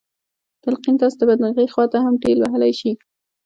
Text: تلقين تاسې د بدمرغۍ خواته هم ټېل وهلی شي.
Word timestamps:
تلقين 0.63 0.95
تاسې 1.01 1.15
د 1.19 1.21
بدمرغۍ 1.29 1.67
خواته 1.73 1.97
هم 2.05 2.15
ټېل 2.23 2.37
وهلی 2.41 2.73
شي. 2.79 2.91